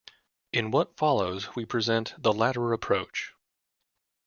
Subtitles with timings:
[0.51, 3.35] In what follows we present the latter approach.